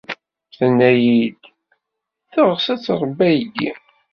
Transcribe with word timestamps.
Tenna-iyi-d 0.57 1.41
teɣs 2.33 2.65
ad 2.73 2.79
tṛebbi 2.81 3.23
aydi. 3.29 3.71